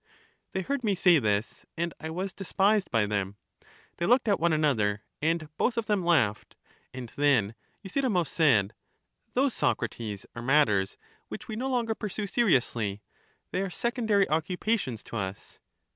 [0.53, 3.35] They heard me say this, and I was despised by them;
[3.97, 6.55] they looked at one another, and both of them laughed;
[6.91, 8.73] and then Euthydemus said:
[9.35, 13.03] Those, Socra tes, are matters which we no longer pursue seriously;
[13.51, 15.59] they are secondary occupations to us.